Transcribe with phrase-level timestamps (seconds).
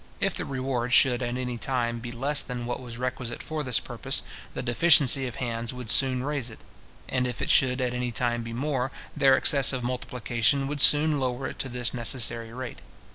[0.19, 3.79] If the reward should at any time be less than what was requisite for this
[3.79, 4.23] purpose,
[4.55, 6.57] the deficiency of hands would soon raise it;
[7.07, 11.45] and if it should at any time be more, their excessive multiplication would soon lower
[11.45, 12.79] it to this necessary rate.